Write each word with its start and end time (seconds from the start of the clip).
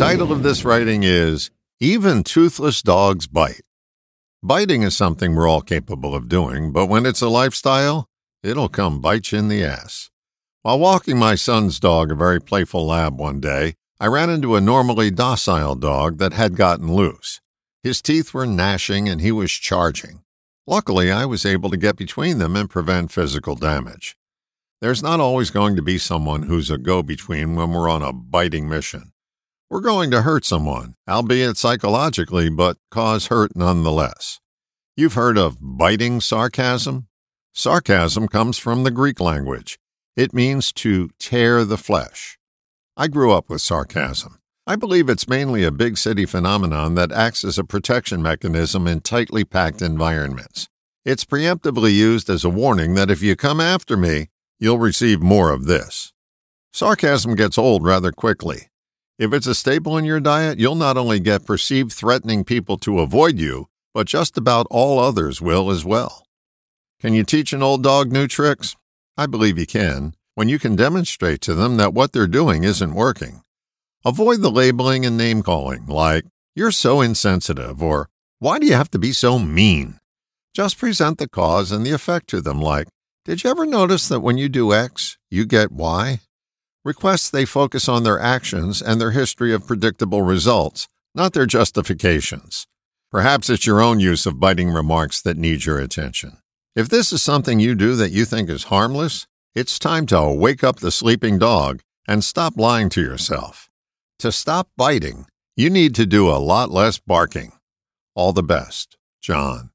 title 0.00 0.32
of 0.32 0.42
this 0.42 0.64
writing 0.64 1.02
is 1.02 1.50
Even 1.78 2.24
Toothless 2.24 2.80
Dogs 2.80 3.26
Bite. 3.26 3.60
Biting 4.42 4.82
is 4.82 4.96
something 4.96 5.34
we're 5.34 5.46
all 5.46 5.60
capable 5.60 6.14
of 6.14 6.26
doing, 6.26 6.72
but 6.72 6.86
when 6.86 7.04
it's 7.04 7.20
a 7.20 7.28
lifestyle, 7.28 8.08
it'll 8.42 8.70
come 8.70 9.02
bite 9.02 9.30
you 9.30 9.38
in 9.38 9.48
the 9.48 9.62
ass. 9.62 10.08
While 10.62 10.78
walking 10.78 11.18
my 11.18 11.34
son's 11.34 11.78
dog, 11.78 12.10
a 12.10 12.14
very 12.14 12.40
playful 12.40 12.86
lab, 12.86 13.20
one 13.20 13.40
day, 13.40 13.74
I 14.00 14.06
ran 14.06 14.30
into 14.30 14.56
a 14.56 14.60
normally 14.62 15.10
docile 15.10 15.74
dog 15.74 16.16
that 16.16 16.32
had 16.32 16.56
gotten 16.56 16.90
loose. 16.90 17.42
His 17.82 18.00
teeth 18.00 18.32
were 18.32 18.46
gnashing 18.46 19.06
and 19.06 19.20
he 19.20 19.30
was 19.30 19.52
charging. 19.52 20.22
Luckily, 20.66 21.12
I 21.12 21.26
was 21.26 21.44
able 21.44 21.68
to 21.68 21.76
get 21.76 21.96
between 21.96 22.38
them 22.38 22.56
and 22.56 22.70
prevent 22.70 23.12
physical 23.12 23.54
damage. 23.54 24.16
There's 24.80 25.02
not 25.02 25.20
always 25.20 25.50
going 25.50 25.76
to 25.76 25.82
be 25.82 25.98
someone 25.98 26.44
who's 26.44 26.70
a 26.70 26.78
go 26.78 27.02
between 27.02 27.54
when 27.54 27.72
we're 27.72 27.90
on 27.90 28.00
a 28.00 28.14
biting 28.14 28.66
mission. 28.66 29.12
We're 29.70 29.78
going 29.78 30.10
to 30.10 30.22
hurt 30.22 30.44
someone, 30.44 30.96
albeit 31.08 31.56
psychologically, 31.56 32.50
but 32.50 32.76
cause 32.90 33.28
hurt 33.28 33.54
nonetheless. 33.54 34.40
You've 34.96 35.14
heard 35.14 35.38
of 35.38 35.58
biting 35.60 36.20
sarcasm? 36.20 37.06
Sarcasm 37.54 38.26
comes 38.26 38.58
from 38.58 38.82
the 38.82 38.90
Greek 38.90 39.20
language. 39.20 39.78
It 40.16 40.34
means 40.34 40.72
to 40.72 41.10
tear 41.20 41.64
the 41.64 41.76
flesh. 41.78 42.36
I 42.96 43.06
grew 43.06 43.30
up 43.30 43.48
with 43.48 43.60
sarcasm. 43.60 44.40
I 44.66 44.74
believe 44.74 45.08
it's 45.08 45.28
mainly 45.28 45.62
a 45.62 45.70
big 45.70 45.98
city 45.98 46.26
phenomenon 46.26 46.96
that 46.96 47.12
acts 47.12 47.44
as 47.44 47.56
a 47.56 47.62
protection 47.62 48.20
mechanism 48.20 48.88
in 48.88 49.02
tightly 49.02 49.44
packed 49.44 49.82
environments. 49.82 50.68
It's 51.04 51.24
preemptively 51.24 51.94
used 51.94 52.28
as 52.28 52.42
a 52.42 52.50
warning 52.50 52.94
that 52.94 53.08
if 53.08 53.22
you 53.22 53.36
come 53.36 53.60
after 53.60 53.96
me, 53.96 54.30
you'll 54.58 54.80
receive 54.80 55.22
more 55.22 55.52
of 55.52 55.66
this. 55.66 56.12
Sarcasm 56.72 57.36
gets 57.36 57.56
old 57.56 57.84
rather 57.84 58.10
quickly. 58.10 58.66
If 59.20 59.34
it's 59.34 59.46
a 59.46 59.54
staple 59.54 59.98
in 59.98 60.06
your 60.06 60.18
diet, 60.18 60.58
you'll 60.58 60.76
not 60.76 60.96
only 60.96 61.20
get 61.20 61.44
perceived 61.44 61.92
threatening 61.92 62.42
people 62.42 62.78
to 62.78 63.00
avoid 63.00 63.38
you, 63.38 63.66
but 63.92 64.06
just 64.06 64.38
about 64.38 64.66
all 64.70 64.98
others 64.98 65.42
will 65.42 65.70
as 65.70 65.84
well. 65.84 66.24
Can 67.02 67.12
you 67.12 67.22
teach 67.22 67.52
an 67.52 67.62
old 67.62 67.82
dog 67.82 68.10
new 68.10 68.26
tricks? 68.26 68.76
I 69.18 69.26
believe 69.26 69.58
you 69.58 69.66
can, 69.66 70.14
when 70.36 70.48
you 70.48 70.58
can 70.58 70.74
demonstrate 70.74 71.42
to 71.42 71.52
them 71.52 71.76
that 71.76 71.92
what 71.92 72.12
they're 72.12 72.26
doing 72.26 72.64
isn't 72.64 72.94
working. 72.94 73.42
Avoid 74.06 74.40
the 74.40 74.50
labeling 74.50 75.04
and 75.04 75.18
name 75.18 75.42
calling, 75.42 75.84
like, 75.84 76.24
you're 76.54 76.70
so 76.70 77.02
insensitive, 77.02 77.82
or 77.82 78.08
why 78.38 78.58
do 78.58 78.66
you 78.66 78.72
have 78.72 78.90
to 78.92 78.98
be 78.98 79.12
so 79.12 79.38
mean? 79.38 80.00
Just 80.54 80.78
present 80.78 81.18
the 81.18 81.28
cause 81.28 81.72
and 81.72 81.84
the 81.84 81.92
effect 81.92 82.26
to 82.28 82.40
them, 82.40 82.58
like, 82.58 82.88
did 83.26 83.44
you 83.44 83.50
ever 83.50 83.66
notice 83.66 84.08
that 84.08 84.20
when 84.20 84.38
you 84.38 84.48
do 84.48 84.72
X, 84.72 85.18
you 85.28 85.44
get 85.44 85.70
Y? 85.70 86.20
Request 86.82 87.32
they 87.32 87.44
focus 87.44 87.90
on 87.90 88.04
their 88.04 88.18
actions 88.18 88.80
and 88.80 88.98
their 88.98 89.10
history 89.10 89.52
of 89.52 89.66
predictable 89.66 90.22
results, 90.22 90.88
not 91.14 91.34
their 91.34 91.44
justifications. 91.44 92.66
Perhaps 93.10 93.50
it's 93.50 93.66
your 93.66 93.82
own 93.82 94.00
use 94.00 94.24
of 94.24 94.40
biting 94.40 94.70
remarks 94.70 95.20
that 95.20 95.36
need 95.36 95.66
your 95.66 95.78
attention. 95.78 96.38
If 96.74 96.88
this 96.88 97.12
is 97.12 97.20
something 97.20 97.60
you 97.60 97.74
do 97.74 97.96
that 97.96 98.12
you 98.12 98.24
think 98.24 98.48
is 98.48 98.64
harmless, 98.64 99.26
it's 99.54 99.78
time 99.78 100.06
to 100.06 100.32
wake 100.32 100.64
up 100.64 100.76
the 100.76 100.90
sleeping 100.90 101.38
dog 101.38 101.82
and 102.08 102.24
stop 102.24 102.54
lying 102.56 102.88
to 102.90 103.02
yourself. 103.02 103.68
To 104.20 104.32
stop 104.32 104.70
biting, 104.78 105.26
you 105.56 105.68
need 105.68 105.94
to 105.96 106.06
do 106.06 106.30
a 106.30 106.40
lot 106.40 106.70
less 106.70 106.98
barking. 106.98 107.52
All 108.14 108.32
the 108.32 108.42
best, 108.42 108.96
John. 109.20 109.70